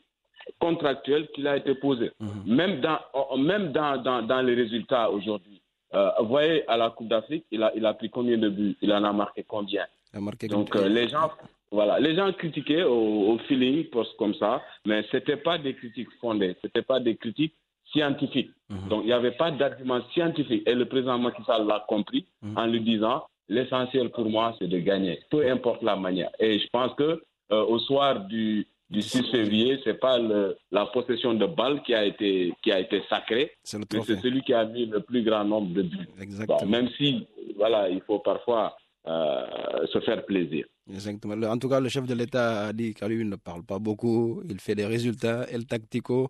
contractuel 0.59 1.27
qui 1.33 1.47
a 1.47 1.57
été 1.57 1.75
posé. 1.75 2.11
Mhm. 2.19 2.55
Même 2.55 2.81
dans, 2.81 2.99
même 3.37 3.71
dans, 3.71 3.97
dans, 4.01 4.21
dans 4.21 4.41
les 4.41 4.55
résultats 4.55 5.09
aujourd'hui. 5.09 5.61
Euh, 5.93 6.09
vous 6.19 6.27
voyez, 6.27 6.67
à 6.69 6.75
la 6.75 6.89
Coupe 6.89 7.07
d'Afrique, 7.07 7.45
il 7.51 7.61
a, 7.61 7.71
il 7.75 7.85
a 7.85 7.93
pris 7.93 8.09
combien 8.09 8.37
de 8.37 8.49
buts? 8.49 8.75
Il 8.81 8.91
en 8.91 9.03
a 9.03 9.13
marqué 9.13 9.43
combien? 9.43 9.85
Il 10.13 10.17
a 10.17 10.21
marqué 10.21 10.47
donc 10.47 10.75
euh, 10.75 10.89
les 10.89 11.07
gens, 11.07 11.31
voilà, 11.73 11.99
les 11.99 12.15
gens 12.15 12.31
critiquaient 12.33 12.83
au, 12.83 13.31
au 13.31 13.37
feeling, 13.47 13.85
comme 14.19 14.35
ça, 14.35 14.61
mais 14.85 15.03
c'était 15.11 15.37
pas 15.37 15.57
des 15.57 15.73
critiques 15.73 16.11
fondées, 16.21 16.55
c'était 16.61 16.83
pas 16.83 16.99
des 16.99 17.15
critiques 17.15 17.55
scientifiques. 17.91 18.51
Mhm. 18.69 18.87
Donc 18.89 19.01
il 19.03 19.07
n'y 19.07 19.13
avait 19.13 19.31
pas 19.43 19.51
d'argument 19.51 20.01
scientifique. 20.13 20.63
Et 20.67 20.75
le 20.75 20.85
président 20.85 21.17
Macky 21.19 21.43
Sall 21.43 21.65
l'a 21.67 21.83
compris 21.87 22.25
Mhm. 22.41 22.57
en 22.57 22.65
lui 22.67 22.81
disant 22.81 23.23
l'essentiel 23.49 24.09
pour 24.09 24.29
moi 24.29 24.55
c'est 24.57 24.67
de 24.67 24.79
gagner, 24.79 25.19
peu 25.29 25.41
importe 25.55 25.81
la 25.83 25.95
manière. 25.95 26.31
Et 26.39 26.59
je 26.59 26.67
pense 26.71 26.93
que 26.95 27.21
euh, 27.51 27.63
au 27.73 27.79
soir 27.79 28.21
du 28.25 28.67
du 28.89 29.01
6 29.01 29.31
février, 29.31 29.79
c'est 29.83 29.99
pas 29.99 30.19
le, 30.19 30.55
la 30.71 30.85
possession 30.85 31.33
de 31.33 31.47
balles 31.47 31.81
qui 31.81 31.95
a 31.95 32.05
été 32.05 32.53
qui 32.61 32.71
a 32.71 32.79
été 32.79 33.01
sacrée, 33.09 33.51
C'est 33.63 33.79
celui 34.21 34.41
qui 34.43 34.53
a 34.53 34.65
mis 34.65 34.85
le 34.85 34.99
plus 34.99 35.23
grand 35.23 35.43
nombre 35.43 35.73
de 35.73 35.81
buts. 35.81 36.07
Bon, 36.15 36.21
Exactement. 36.21 36.65
même 36.67 36.89
si, 36.97 37.25
voilà, 37.57 37.89
il 37.89 38.01
faut 38.01 38.19
parfois 38.19 38.77
euh, 39.05 39.85
se 39.91 39.99
faire 40.01 40.25
plaisir. 40.25 40.65
Exactement. 40.89 41.35
En 41.49 41.57
tout 41.57 41.69
cas, 41.69 41.79
le 41.79 41.89
chef 41.89 42.05
de 42.05 42.13
l'État 42.13 42.67
a 42.67 42.73
dit 42.73 42.93
qu'Aliou 42.93 43.23
ne 43.23 43.35
parle 43.35 43.63
pas 43.63 43.79
beaucoup, 43.79 44.41
il 44.49 44.59
fait 44.59 44.75
des 44.75 44.85
résultats, 44.85 45.45
el 45.51 45.65
tactico. 45.65 46.29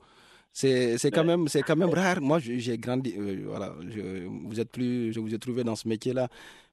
C'est 0.51 0.97
quand 1.11 1.23
même 1.23 1.47
c'est 1.47 1.63
quand 1.63 1.75
même 1.75 1.89
rare. 1.89 2.21
Moi, 2.21 2.39
j'ai 2.39 2.77
grandi. 2.77 3.15
Euh, 3.17 3.43
voilà, 3.45 3.73
je, 3.89 4.25
vous 4.27 4.59
êtes 4.59 4.71
plus, 4.71 5.11
je 5.13 5.19
vous 5.19 5.33
ai 5.33 5.39
trouvé 5.39 5.63
dans 5.63 5.75
ce 5.75 5.87
métier-là, 5.87 6.27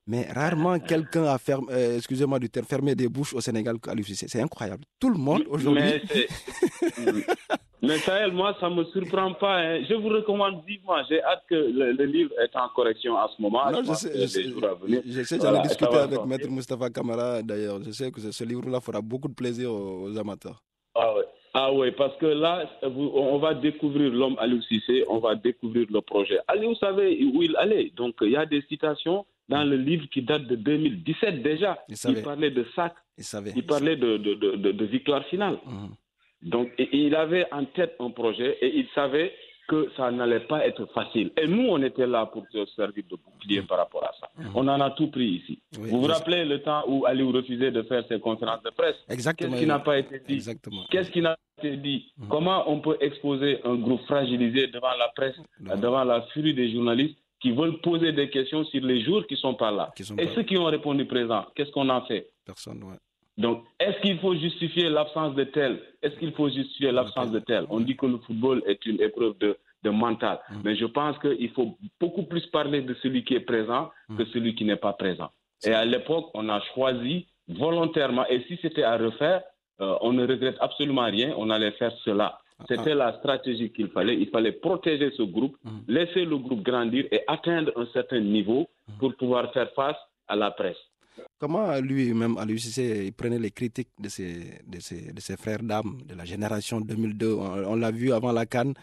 mais 0.06 0.26
rarement 0.30 0.78
quelqu'un 0.78 1.24
a 1.24 1.38
fermé, 1.38 1.66
euh, 1.70 1.96
excusez-moi 1.96 2.38
du 2.38 2.50
terme, 2.50 2.66
fermé 2.66 2.94
des 2.94 3.08
bouches 3.08 3.32
au 3.34 3.40
Sénégal. 3.40 3.76
C'est 4.04 4.40
incroyable. 4.40 4.84
Tout 4.98 5.10
le 5.10 5.18
monde 5.18 5.44
aujourd'hui. 5.48 5.82
Mais 7.82 7.98
Sahel, 7.98 8.32
moi, 8.32 8.54
ça 8.60 8.68
ne 8.68 8.74
me 8.74 8.84
surprend 8.86 9.32
pas. 9.34 9.56
Hein. 9.58 9.84
Je 9.88 9.94
vous 9.94 10.08
recommande 10.08 10.62
vivement. 10.66 10.96
J'ai 11.08 11.22
hâte 11.22 11.42
que 11.48 11.54
le, 11.54 12.04
livre 12.04 12.30
est 12.38 12.54
en 12.56 12.68
correction 12.68 13.16
à 13.16 13.28
ce 13.34 13.40
moment. 13.40 13.70
Non, 13.70 13.82
je, 13.82 13.92
sais, 13.94 14.10
je, 14.14 14.26
sais, 14.26 14.42
je 14.44 15.22
sais, 15.22 15.38
j'en 15.40 15.54
ai 15.58 15.62
discuté 15.62 15.96
avec 15.96 16.24
Maître 16.26 16.50
Mustafa 16.50 16.90
Kamara 16.90 17.42
d'ailleurs. 17.42 17.82
Je 17.82 17.90
sais 17.90 18.10
que 18.10 18.20
ce 18.20 18.44
livre-là 18.44 18.80
fera 18.80 19.00
beaucoup 19.00 19.28
de 19.28 19.34
plaisir 19.34 19.72
aux, 19.72 20.16
amateurs. 20.18 20.62
Ah 20.94 21.14
oui, 21.16 21.22
ah 21.54 21.72
ouais, 21.72 21.92
parce 21.92 22.16
que 22.18 22.26
là, 22.26 22.68
on 22.82 23.38
va 23.38 23.54
découvrir 23.54 24.12
l'homme 24.12 24.36
Aliou 24.38 24.60
Cissé, 24.62 25.04
on 25.08 25.18
va 25.18 25.34
découvrir 25.36 25.86
le 25.90 26.00
projet. 26.02 26.38
Aliou 26.48 26.74
savait 26.74 27.18
où 27.24 27.42
il 27.42 27.56
allait. 27.56 27.92
Donc, 27.96 28.16
il 28.20 28.32
y 28.32 28.36
a 28.36 28.44
des 28.44 28.60
citations 28.62 29.24
dans 29.48 29.64
le 29.64 29.76
livre 29.76 30.06
qui 30.12 30.22
date 30.22 30.42
de 30.46 30.56
2017 30.56 31.42
déjà. 31.42 31.78
Il, 31.88 32.22
parlait 32.22 32.50
de 32.50 32.66
sac, 32.76 32.94
il, 33.16 33.24
savait. 33.24 33.52
il 33.56 33.64
parlait 33.64 33.96
de, 33.96 34.16
de, 34.18 34.34
de, 34.34 34.72
de 34.72 34.84
victoire 34.84 35.24
finale. 35.26 35.58
Mmh. 35.64 35.86
Donc, 36.42 36.70
il 36.78 37.14
avait 37.14 37.46
en 37.52 37.64
tête 37.64 37.96
un 38.00 38.10
projet 38.10 38.56
et 38.60 38.78
il 38.78 38.86
savait 38.94 39.32
que 39.70 39.88
ça 39.96 40.10
n'allait 40.10 40.40
pas 40.40 40.66
être 40.66 40.84
facile. 40.86 41.30
Et 41.40 41.46
nous, 41.46 41.68
on 41.68 41.80
était 41.82 42.06
là 42.06 42.26
pour 42.26 42.44
se 42.50 42.66
servir 42.74 43.04
de 43.08 43.16
bouclier 43.16 43.62
par 43.62 43.78
rapport 43.78 44.02
à 44.02 44.10
ça. 44.18 44.28
Mhm. 44.36 44.50
On 44.56 44.66
en 44.66 44.80
a 44.80 44.90
tout 44.90 45.08
pris 45.12 45.28
ici. 45.40 45.60
vous 45.78 46.00
vous 46.00 46.06
rappelez 46.08 46.44
le 46.44 46.60
temps 46.60 46.82
où 46.88 47.06
Aliou 47.06 47.30
refusait 47.30 47.70
de 47.70 47.82
faire 47.82 48.04
ses 48.08 48.18
conférences 48.18 48.62
de 48.64 48.70
presse? 48.70 48.96
Exactement. 49.08 49.50
Qu'est-ce 49.50 49.62
qui 49.62 49.68
n'a 49.68 49.78
pas 49.78 49.98
été 49.98 50.20
dit? 50.26 50.44
Qu'est-ce 50.90 51.10
qui 51.12 51.20
n'a 51.22 51.36
pas 51.36 51.66
été 51.68 51.76
dit? 51.76 52.12
Mhm. 52.18 52.28
Comment 52.28 52.64
on 52.68 52.80
peut 52.80 52.96
exposer 53.00 53.60
un 53.64 53.76
groupe 53.76 54.00
fragilisé 54.06 54.66
devant 54.66 54.94
la 54.98 55.08
presse, 55.14 55.36
devant 55.60 56.02
la 56.02 56.22
furie 56.32 56.54
des 56.54 56.72
journalistes 56.72 57.16
qui 57.40 57.52
veulent 57.52 57.80
poser 57.80 58.10
des 58.12 58.28
questions 58.28 58.64
sur 58.64 58.82
les 58.84 59.02
jours 59.04 59.24
qui 59.28 59.34
ne 59.34 59.38
sont 59.38 59.54
pas 59.54 59.70
là? 59.70 59.92
Et 60.18 60.26
ceux 60.34 60.42
qui 60.42 60.58
ont 60.58 60.64
répondu 60.64 61.04
présent, 61.04 61.46
qu'est-ce 61.54 61.70
qu'on 61.70 61.88
a 61.90 62.00
fait? 62.08 62.28
Personne, 62.44 62.82
ouais. 62.82 62.96
Donc, 63.40 63.64
est-ce 63.78 63.98
qu'il 64.02 64.18
faut 64.18 64.34
justifier 64.34 64.90
l'absence 64.90 65.34
de 65.34 65.44
tel? 65.44 65.80
Est-ce 66.02 66.14
qu'il 66.16 66.32
faut 66.32 66.50
justifier 66.50 66.92
l'absence 66.92 67.30
de 67.30 67.38
tel? 67.38 67.64
On 67.70 67.80
dit 67.80 67.96
que 67.96 68.04
le 68.04 68.18
football 68.18 68.62
est 68.66 68.84
une 68.84 69.00
épreuve 69.00 69.38
de, 69.38 69.56
de 69.82 69.90
mental. 69.90 70.38
Mm. 70.50 70.54
Mais 70.64 70.76
je 70.76 70.84
pense 70.84 71.18
qu'il 71.18 71.50
faut 71.50 71.78
beaucoup 71.98 72.24
plus 72.24 72.44
parler 72.48 72.82
de 72.82 72.94
celui 73.02 73.24
qui 73.24 73.34
est 73.34 73.46
présent 73.54 73.90
mm. 74.08 74.16
que 74.18 74.24
celui 74.26 74.54
qui 74.54 74.64
n'est 74.64 74.76
pas 74.76 74.92
présent. 74.92 75.30
Et 75.64 75.72
à 75.72 75.86
l'époque, 75.86 76.26
on 76.34 76.50
a 76.50 76.60
choisi 76.74 77.26
volontairement, 77.48 78.26
et 78.28 78.42
si 78.46 78.58
c'était 78.60 78.82
à 78.82 78.96
refaire, 78.98 79.42
euh, 79.80 79.96
on 80.02 80.12
ne 80.12 80.26
regrette 80.26 80.56
absolument 80.60 81.06
rien, 81.06 81.34
on 81.38 81.48
allait 81.48 81.72
faire 81.72 81.92
cela. 82.04 82.38
Ah, 82.58 82.64
c'était 82.68 82.92
ah. 82.92 83.06
la 83.06 83.18
stratégie 83.18 83.72
qu'il 83.72 83.88
fallait. 83.88 84.16
Il 84.16 84.28
fallait 84.28 84.52
protéger 84.52 85.10
ce 85.16 85.22
groupe, 85.22 85.56
mm. 85.64 85.70
laisser 85.88 86.26
le 86.26 86.36
groupe 86.36 86.62
grandir 86.62 87.06
et 87.10 87.22
atteindre 87.26 87.72
un 87.76 87.86
certain 87.94 88.20
niveau 88.20 88.68
pour 88.98 89.14
pouvoir 89.14 89.50
faire 89.54 89.70
face 89.72 89.96
à 90.28 90.36
la 90.36 90.50
presse. 90.50 90.76
Comment 91.38 91.78
lui-même, 91.80 92.36
à 92.38 92.44
l'UCC, 92.44 92.78
il 93.06 93.12
prenait 93.12 93.38
les 93.38 93.50
critiques 93.50 93.88
de 93.98 94.08
ses, 94.08 94.60
de 94.66 94.78
ses, 94.80 95.12
de 95.12 95.20
ses 95.20 95.36
frères 95.36 95.62
d'âme 95.62 96.02
de 96.06 96.14
la 96.14 96.24
génération 96.24 96.80
2002 96.80 97.32
On, 97.32 97.76
l'a 97.76 97.90
vu 97.90 98.12
avant 98.12 98.32
la 98.32 98.46
Cannes. 98.46 98.74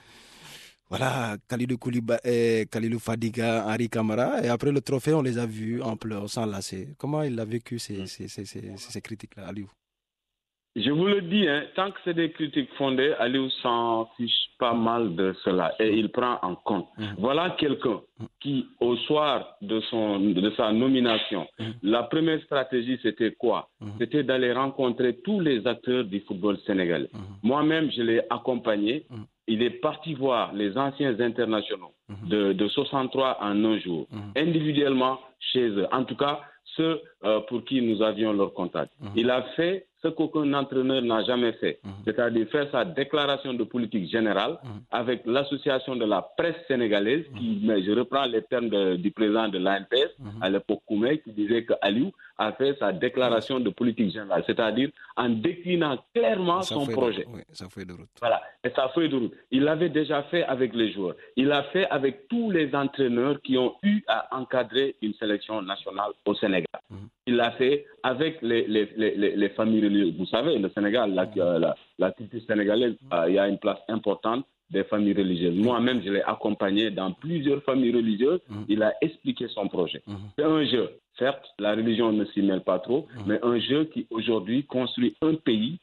Voilà, 0.90 1.38
Khalilou 1.48 1.78
Kouliba, 1.78 2.18
et 2.24 2.66
Khalilou 2.72 3.00
Fadiga, 3.00 3.66
Henri 3.68 3.90
Kamara. 3.90 4.42
Et 4.44 4.48
après 4.50 4.72
le 4.72 4.82
trophée, 4.82 5.14
on 5.14 5.22
les 5.22 5.38
a 5.38 5.46
vus 5.46 5.82
en 5.82 5.98
pleurs, 5.98 6.30
sans 6.30 6.46
lasser. 6.46 6.90
Comment 6.98 7.24
il 7.24 7.40
a 7.40 7.46
vécu 7.46 7.78
ces, 7.78 8.08
ces, 8.08 8.28
ces, 8.28 8.46
ces 8.46 9.02
critiques-là, 9.02 9.48
Aliou? 9.48 9.70
Je 10.78 10.92
vous 10.92 11.08
le 11.08 11.22
dis, 11.22 11.48
hein, 11.48 11.64
tant 11.76 11.90
que 11.90 11.98
c'est 12.06 12.14
des 12.14 12.30
critiques 12.32 12.70
fondées, 12.78 13.14
Aliou 13.20 13.50
s'en 13.64 14.08
fiche 14.16 14.50
pas 14.60 14.74
mal 14.74 15.16
de 15.16 15.34
cela 15.44 15.74
et 15.80 15.98
il 15.98 16.10
prend 16.10 16.38
en 16.44 16.56
compte. 16.56 16.88
Mmh. 16.98 17.04
Voilà 17.18 17.56
quelqu'un 17.58 18.00
qui, 18.40 18.68
au 18.80 18.96
soir 18.96 19.58
de, 19.62 19.80
son, 19.90 20.20
de 20.20 20.52
sa 20.52 20.72
nomination, 20.72 21.48
mmh. 21.60 21.64
la 21.82 22.04
première 22.04 22.42
stratégie, 22.44 23.00
c'était 23.02 23.32
quoi? 23.32 23.70
Mmh. 23.82 23.88
C'était 24.00 24.24
d'aller 24.24 24.54
rencontrer 24.54 25.16
tous 25.24 25.40
les 25.40 25.66
acteurs 25.66 26.04
du 26.04 26.20
football 26.22 26.58
sénégalais. 26.68 27.10
Moi-même, 27.42 27.92
je 27.92 28.04
l'ai 28.04 28.22
accompagné. 28.30 29.06
Il 29.48 29.64
est 29.64 29.82
parti 29.82 30.14
voir 30.14 30.54
les 30.54 30.78
anciens 30.78 31.20
internationaux 31.20 31.94
de, 32.26 32.54
de 32.54 32.68
63 32.68 33.38
en 33.42 33.66
un 33.66 33.80
jour, 33.80 34.08
individuellement 34.36 35.20
chez 35.40 35.70
eux. 35.70 35.88
En 35.92 36.04
tout 36.04 36.16
cas, 36.16 36.42
ceux 36.76 37.02
euh, 37.24 37.40
pour 37.42 37.66
qui 37.66 37.82
nous 37.82 38.02
avions 38.02 38.32
leur 38.34 38.54
contact. 38.54 38.92
Il 39.16 39.30
a 39.30 39.42
fait 39.56 39.88
ce 40.08 40.12
qu'aucun 40.14 40.54
entraîneur 40.54 41.02
n'a 41.02 41.24
jamais 41.24 41.54
fait, 41.54 41.80
mhm. 41.84 41.92
c'est-à-dire 42.06 42.48
faire 42.50 42.68
sa 42.72 42.86
déclaration 42.86 43.54
de 43.54 43.64
politique 43.64 44.10
générale 44.10 44.58
mhm. 44.64 44.70
avec 44.92 45.22
l'association 45.26 45.96
de 45.96 46.06
la 46.06 46.22
presse 46.38 46.56
sénégalaise, 46.68 47.26
qui, 47.38 47.60
mhm. 47.62 47.68
mais 47.68 47.84
je 47.84 47.92
reprends 47.92 48.26
les 48.26 48.42
termes 48.44 48.70
du 48.98 49.12
président 49.12 49.48
de 49.50 49.58
l'ANPS, 49.58 50.12
à 50.42 50.50
l'époque 50.50 50.82
Koumé, 50.88 51.20
qui 51.20 51.32
disait 51.32 51.64
que 51.64 51.74
Aliou 51.82 52.12
a 52.38 52.52
fait 52.54 52.78
sa 52.80 52.94
déclaration 52.94 53.60
de 53.60 53.70
politique 53.70 54.12
générale, 54.12 54.44
c'est-à-dire 54.46 54.90
en 55.16 55.30
déclinant 55.30 55.98
clairement 56.14 56.62
son 56.62 56.86
projet. 56.86 57.26
Oui, 57.34 57.42
sa 57.52 57.68
feuille 57.70 57.86
de 57.86 57.94
route. 57.94 58.10
Voilà, 58.20 58.42
et 58.64 58.70
sa 58.70 58.90
feuille 58.90 59.10
de 59.10 59.16
route. 59.16 59.34
Il 59.52 59.64
l'avait 59.64 59.90
déjà 59.90 60.24
fait 60.24 60.44
avec 60.44 60.74
les 60.74 60.92
joueurs. 60.92 61.16
Il 61.36 61.48
l'a 61.48 61.64
fait 61.64 61.88
avec 61.90 62.28
tous 62.28 62.52
les 62.52 62.74
entraîneurs 62.76 63.42
qui 63.42 63.58
ont 63.58 63.76
eu 63.84 64.02
à 64.08 64.28
encadrer 64.38 64.96
une 65.02 65.14
sélection 65.16 65.62
nationale 65.62 66.12
au 66.26 66.36
Sénégal. 66.36 66.66
Il 67.26 67.36
l'a 67.36 67.52
fait 67.52 67.86
avec 68.04 68.42
les, 68.42 68.66
les, 68.68 68.90
les, 68.96 69.36
les, 69.36 69.50
familles 69.50 69.84
religieuses. 69.84 70.16
Vous 70.18 70.26
savez, 70.28 70.58
le 70.58 70.70
Sénégal, 70.70 71.14
la, 71.14 71.26
la, 71.60 71.76
la 71.98 72.12
culture 72.12 72.42
sénégalaise, 72.48 72.96
euh, 73.14 73.26
il 73.28 73.36
y 73.36 73.40
a 73.40 73.48
une 73.48 73.58
place 73.58 73.80
importante 73.90 74.46
des 74.70 74.84
familles 74.84 75.14
religieuses. 75.14 75.56
Moi-même, 75.56 76.02
je 76.04 76.12
l'ai 76.12 76.22
accompagné 76.22 76.92
dans 76.92 77.12
plusieurs 77.14 77.64
familles 77.64 77.96
religieuses. 77.96 78.42
Mm. 78.50 78.56
Il 78.68 78.84
a 78.84 78.94
expliqué 79.02 79.48
son 79.50 79.68
projet. 79.68 80.02
Mm. 80.06 80.16
C'est 80.38 80.46
un 80.46 80.66
jeu. 80.66 80.90
Certes, 81.18 81.46
la 81.60 81.72
religion 81.72 82.12
ne 82.12 82.26
s'y 82.26 82.42
mêle 82.42 82.62
pas 82.62 82.80
trop, 82.80 83.08
mm. 83.16 83.22
mais 83.28 83.40
un 83.44 83.60
jeu 83.60 83.86
qui 83.86 84.08
aujourd'hui 84.10 84.66
construit 84.66 85.16
un 85.22 85.36
pays, 85.36 85.80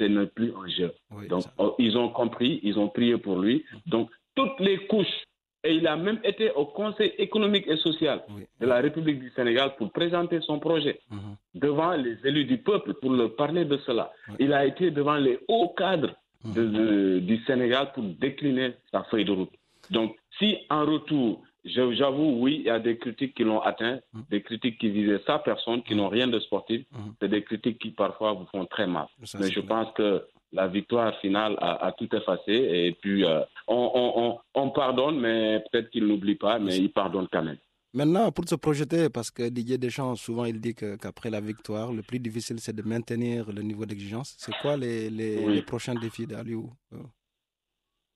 ce 0.00 0.04
n'est 0.06 0.26
plus 0.26 0.52
un 0.56 0.68
jeu. 0.68 0.92
Donc, 1.28 1.44
oh, 1.58 1.74
ils 1.78 1.96
ont 1.96 2.08
compris, 2.08 2.60
ils 2.62 2.78
ont 2.78 2.88
prié 2.88 3.16
pour 3.16 3.38
lui. 3.38 3.64
Donc, 3.86 4.10
toutes 4.34 4.58
les 4.60 4.78
couches 4.86 5.22
et 5.64 5.74
il 5.76 5.86
a 5.86 5.96
même 5.96 6.20
été 6.24 6.50
au 6.52 6.66
Conseil 6.66 7.12
économique 7.16 7.66
et 7.66 7.76
social 7.78 8.22
de 8.60 8.66
la 8.66 8.76
République 8.80 9.18
du 9.18 9.30
Sénégal 9.30 9.74
pour 9.76 9.90
présenter 9.92 10.40
son 10.42 10.58
projet 10.60 11.00
mhm. 11.10 11.36
devant 11.54 11.92
les 11.92 12.16
élus 12.24 12.44
du 12.44 12.58
peuple 12.58 12.92
pour 12.94 13.10
leur 13.12 13.34
parler 13.34 13.64
de 13.64 13.78
cela. 13.78 14.12
Il 14.38 14.52
a 14.52 14.66
été 14.66 14.90
devant 14.90 15.16
les 15.16 15.38
hauts 15.48 15.70
cadres 15.74 16.14
du 16.44 17.42
Sénégal 17.46 17.92
pour 17.94 18.04
décliner 18.04 18.74
sa 18.92 19.04
feuille 19.04 19.24
de 19.24 19.32
route. 19.32 19.52
Donc, 19.90 20.16
si 20.38 20.56
en 20.70 20.84
retour, 20.84 21.42
j'avoue, 21.64 22.38
oui, 22.40 22.56
il 22.60 22.66
y 22.66 22.70
a 22.70 22.78
des 22.78 22.98
critiques 22.98 23.34
qui 23.34 23.44
l'ont 23.44 23.60
atteint, 23.60 24.00
mhm. 24.12 24.24
des 24.30 24.42
critiques 24.42 24.78
qui 24.78 24.90
visaient 24.90 25.20
sa 25.26 25.38
personne, 25.38 25.82
qui 25.82 25.94
n'ont 25.94 26.08
rien 26.08 26.26
de 26.26 26.38
sportif, 26.40 26.84
c'est 27.20 27.28
des 27.28 27.42
critiques 27.42 27.78
qui 27.78 27.90
parfois 27.90 28.32
vous 28.32 28.46
font 28.46 28.66
très 28.66 28.86
mal. 28.86 29.06
Mais 29.38 29.50
je 29.50 29.60
pense 29.60 29.92
que 29.94 30.24
la 30.52 30.68
victoire 30.68 31.18
finale 31.20 31.56
a, 31.60 31.92
tout 31.92 32.14
effacé. 32.14 32.52
Et 32.52 32.92
puis, 33.00 33.24
euh, 33.24 33.40
on, 33.66 34.70
pardonne, 34.70 35.18
mais 35.18 35.62
peut-être 35.70 35.90
qu'il 35.90 36.06
n'oublie 36.06 36.36
pas, 36.36 36.58
mais 36.58 36.76
il 36.76 36.90
pardonne 36.90 37.26
quand 37.30 37.42
même. 37.42 37.58
Maintenant, 37.94 38.32
pour 38.32 38.48
se 38.48 38.56
projeter, 38.56 39.08
parce 39.08 39.30
que 39.30 39.48
Didier 39.48 39.78
Deschamps, 39.78 40.16
souvent, 40.16 40.44
il 40.46 40.60
dit 40.60 40.74
qu'après 40.74 41.30
la 41.30 41.40
victoire, 41.40 41.92
le 41.92 42.02
plus 42.02 42.18
difficile, 42.18 42.58
c'est 42.58 42.74
de 42.74 42.82
maintenir 42.82 43.52
le 43.52 43.62
niveau 43.62 43.86
d'exigence. 43.86 44.34
C'est 44.36 44.52
quoi 44.60 44.76
les, 44.76 45.08
les, 45.10 45.62
prochains 45.62 45.94
défis 45.94 46.26
d'Aliou 46.26 46.72
euh? 46.92 46.96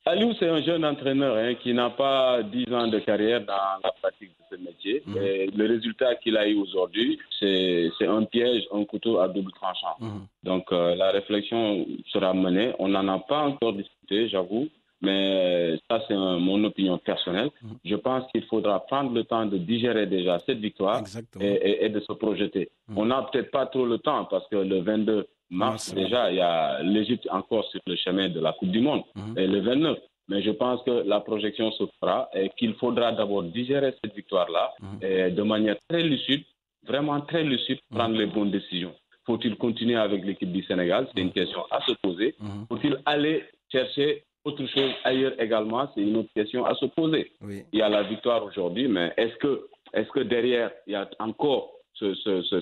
Aliou, 0.05 0.33
c'est 0.39 0.49
un 0.49 0.63
jeune 0.63 0.85
entraîneur 0.85 1.37
hein, 1.37 1.55
qui 1.63 1.73
n'a 1.75 1.91
pas 1.91 2.43
10 2.43 2.73
ans 2.73 2.89
de 2.89 2.99
carrière 2.99 3.45
dans 3.45 3.79
la 3.85 3.93
pratique 4.01 4.31
de 4.31 4.57
ce 4.57 4.61
métier. 4.63 5.03
Et 5.23 5.47
le 5.49 5.67
résultat 5.67 6.15
qu'il 6.17 6.37
a 6.39 6.49
eu 6.49 6.57
aujourd'hui, 6.57 7.19
c'est 7.39 7.91
un 8.07 8.25
piège, 8.25 8.65
un 8.73 8.85
couteau 8.85 9.19
à 9.21 9.29
double 9.29 9.53
tranchant. 9.53 9.97
Mhm. 10.01 10.27
Donc 10.45 10.73
euh, 10.73 10.95
la 10.95 11.11
réflexion 11.11 11.87
sera 12.11 12.33
menée. 12.33 12.73
On 12.79 12.89
n'en 12.89 13.07
a 13.07 13.19
pas 13.19 13.43
encore 13.43 13.75
discuté, 13.75 14.29
j'avoue, 14.31 14.69
mais 15.01 15.79
ça 15.91 16.03
c'est 16.09 16.15
mon 16.15 16.63
opinion 16.65 16.99
personnelle. 16.99 17.51
Mhm. 17.63 17.77
Je 17.85 17.97
pense 17.97 18.31
qu'il 18.33 18.45
faudra 18.45 18.81
prendre 18.81 19.13
le 19.13 19.25
temps 19.25 19.47
de 19.47 19.57
digérer 19.59 20.07
déjà 20.07 20.39
cette 20.41 20.59
victoire 20.59 21.03
et, 21.41 21.85
et, 21.85 21.89
de 21.89 22.01
se 22.01 22.13
projeter. 22.13 22.71
On 22.97 23.07
n'a 23.07 23.23
peut-être 23.31 23.51
pas 23.51 23.67
trop 23.67 23.87
le 23.87 23.99
temps 23.99 24.25
parce 24.25 24.47
que 24.49 24.57
le 24.57 24.81
22 24.81 25.27
mars, 25.51 25.95
déjà, 25.95 26.31
il 26.31 26.37
y 26.37 26.41
a 26.41 26.83
l'Égypte 26.83 27.27
encore 27.31 27.65
sur 27.71 27.81
le 27.87 27.97
chemin 27.97 28.29
de 28.29 28.41
la 28.41 28.53
Coupe 28.53 28.71
du 28.71 28.81
Monde, 28.81 29.03
mhm. 29.15 29.39
et 29.39 29.47
le 29.47 29.61
29. 29.61 29.99
Mais 30.29 30.43
je 30.43 30.51
pense 30.51 30.83
que 30.83 30.91
la 30.91 31.21
projection 31.21 31.71
se 31.73 31.85
fera 32.01 32.29
et 32.35 32.51
qu'il 32.59 32.75
faudra 32.75 33.13
d'abord 33.13 33.43
digérer 33.45 33.95
cette 34.03 34.15
victoire-là 34.15 34.75
et 35.01 35.31
de 35.31 35.43
manière 35.43 35.77
très 35.89 36.03
lucide, 36.03 36.45
vraiment 36.87 37.21
très 37.23 37.45
lucide, 37.45 37.79
prendre 37.91 38.15
les 38.15 38.27
bonnes 38.27 38.51
décisions. 38.51 38.95
Faut-il 39.25 39.57
continuer 39.57 39.97
avec 39.97 40.25
l'équipe 40.27 40.53
du 40.53 40.63
Sénégal? 40.65 41.09
C'est 41.15 41.23
une 41.23 41.33
question 41.33 41.63
à 41.71 41.81
se 41.81 41.93
poser. 42.03 42.35
Faut-il 42.69 42.99
aller 43.07 43.43
chercher 43.73 44.25
autre 44.49 44.67
chose 44.67 44.93
ailleurs 45.05 45.35
également 45.39 45.89
C'est 45.95 46.03
une 46.03 46.17
autre 46.17 46.33
question 46.35 46.65
à 46.65 46.75
se 46.75 46.87
poser. 46.87 47.31
Il 47.73 47.79
y 47.79 47.83
a 47.83 47.89
la 47.89 48.03
victoire 48.03 48.45
aujourd'hui, 48.45 48.89
mais 48.89 49.13
est-ce 49.17 49.37
que, 49.37 49.69
est 49.93 50.09
que 50.11 50.21
derrière, 50.21 50.71
il 50.87 50.95
y 50.95 50.97
a 50.97 51.09
encore 51.19 51.73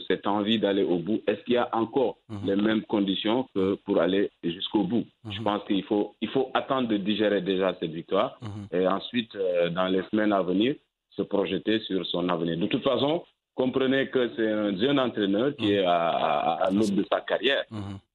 cette 0.09 0.27
envie 0.27 0.59
d'aller 0.59 0.83
au 0.83 0.99
bout, 0.99 1.21
est-ce 1.27 1.43
qu'il 1.45 1.55
y 1.55 1.59
a 1.59 1.69
encore 1.73 2.17
mhm. 2.29 2.39
les 2.47 2.57
mêmes 2.57 2.83
conditions 2.83 3.47
que 3.55 3.75
pour 3.85 4.01
aller 4.01 4.31
jusqu'au 4.43 4.85
bout? 4.85 5.05
Mhm. 5.25 5.33
Je 5.33 5.43
pense 5.43 5.65
qu'il 5.65 5.85
faut, 5.85 6.15
il 6.21 6.29
faut 6.29 6.51
attendre 6.55 6.89
de 6.89 6.97
digérer 6.97 7.41
déjà 7.41 7.77
cette 7.79 7.93
victoire 7.93 8.39
mhm. 8.43 8.81
et 8.81 8.87
ensuite, 8.87 9.35
euh, 9.37 9.69
dans 9.71 9.87
les 9.89 10.03
semaines 10.11 10.33
à 10.33 10.43
venir, 10.43 10.75
se 11.11 11.23
projeter 11.23 11.81
sur 11.81 12.05
son 12.07 12.29
avenir. 12.29 12.57
De 12.59 12.67
toute 12.67 12.83
façon, 12.83 13.25
comprenez 13.55 14.09
que 14.09 14.31
c'est 14.37 14.51
un 14.51 14.77
jeune 14.77 15.01
entraîneur 15.01 15.55
qui 15.57 15.73
est 15.73 15.85
à, 15.85 16.09
à, 16.09 16.71
l'aube 16.71 16.95
de 16.95 17.05
sa 17.11 17.21
carrière. 17.23 17.65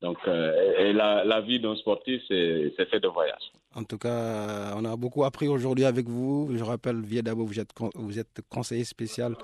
Donc, 0.01 0.17
euh, 0.27 0.77
et 0.79 0.93
la, 0.93 1.23
la, 1.25 1.41
vie 1.41 1.59
d'un 1.59 1.75
sportif, 1.75 2.21
c'est 2.27 2.89
fait 2.89 2.99
de 2.99 3.07
voyage. 3.07 3.51
En 3.73 3.83
tout 3.83 3.97
cas, 3.97 4.73
on 4.75 4.83
a 4.83 4.95
beaucoup 4.97 5.23
appris 5.23 5.47
aujourd'hui 5.47 5.85
avec 5.85 6.07
vous. 6.07 6.49
Je 6.55 6.63
rappelle, 6.63 7.01
Viedabo, 7.01 7.45
vous 7.45 7.59
êtes, 7.59 7.71
vous 7.95 8.19
êtes 8.19 8.41
conseiller 8.49 8.83
spécial 8.83 9.35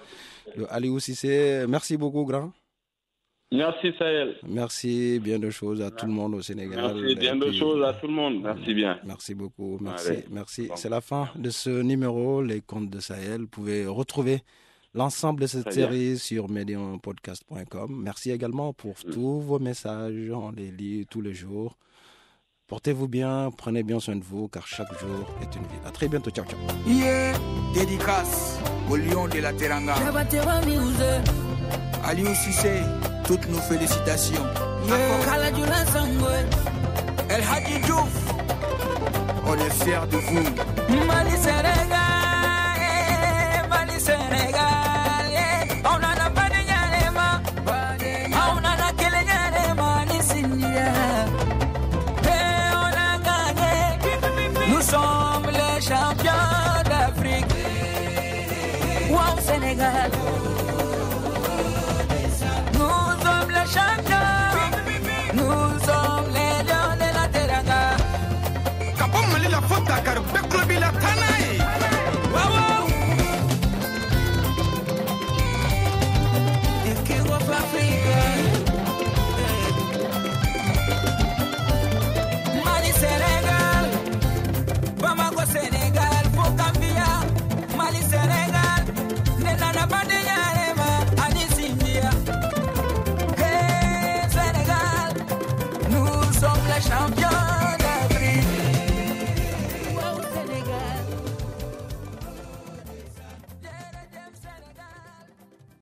de 0.57 0.65
Aliou 0.69 0.99
Sissé. 0.99 1.65
Merci 1.67 1.95
beaucoup, 1.97 2.25
grand. 2.25 2.51
Merci, 3.51 3.93
Sahel. 3.97 4.35
Merci, 4.45 5.19
bien 5.23 5.39
de 5.39 5.49
choses 5.49 5.81
à 5.81 5.89
tout 5.89 6.05
le 6.05 6.11
monde 6.11 6.35
au 6.35 6.41
Sénégal. 6.41 6.93
Merci, 6.95 7.15
bien 7.15 7.35
de 7.37 7.49
choses 7.53 7.81
à 7.85 7.93
tout 7.93 8.07
le 8.07 8.13
monde. 8.13 8.41
Merci 8.41 8.73
bien. 8.73 8.99
Merci 9.05 9.33
beaucoup. 9.35 9.77
Merci. 9.79 10.11
merci. 10.29 10.69
C'est 10.75 10.89
la 10.89 10.99
fin 10.99 11.29
de 11.35 11.49
ce 11.49 11.69
numéro, 11.69 12.41
Les 12.41 12.59
Comptes 12.59 12.89
de 12.89 12.99
Sahel. 12.99 13.41
Vous 13.41 13.47
pouvez 13.47 13.85
retrouver 13.87 14.41
l'ensemble 14.93 15.39
de 15.41 15.47
cette 15.47 15.71
série 15.71 16.17
sur 16.17 16.49
mediumpodcast.com. 16.49 18.01
Merci 18.03 18.31
également 18.31 18.73
pour 18.73 18.95
mm. 19.05 19.11
tous 19.11 19.39
vos 19.39 19.59
messages. 19.59 20.29
On 20.31 20.51
les 20.51 20.71
lit 20.71 21.05
tous 21.09 21.21
les 21.21 21.33
jours. 21.33 21.77
Portez-vous 22.67 23.07
bien, 23.07 23.49
prenez 23.55 23.81
bien 23.81 23.97
soin 24.01 24.17
de 24.17 24.23
vous, 24.25 24.49
car 24.49 24.67
chaque 24.67 24.91
jour 24.99 25.25
est 25.41 25.55
une 25.55 25.61
vie. 25.63 25.79
A 25.87 25.89
très 25.91 26.09
bientôt, 26.09 26.31
ciao, 26.31 26.43
ciao. 26.43 26.59
Yeah, 26.85 27.31
dédicace 27.73 28.59
au 28.89 28.97
lion 28.97 29.29
de 29.29 29.39
la 29.39 29.53
Teranga. 29.53 29.95
Aliou 32.03 32.33
Sissé, 32.35 32.81
toutes 33.25 33.47
nos 33.47 33.59
félicitations. 33.59 34.43
El 37.29 37.41
Hadji 37.41 37.79
Diouf, 37.85 38.33
on 39.45 39.53
est 39.53 39.83
fiers 39.83 40.07
de 40.11 40.17
vous. 40.17 40.43